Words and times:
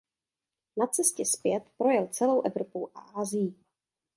Na 0.77 0.87
cestě 0.87 1.25
zpět 1.25 1.63
projel 1.77 2.07
celou 2.07 2.41
Evropou 2.41 2.87
a 2.95 2.99
Asií. 2.99 3.55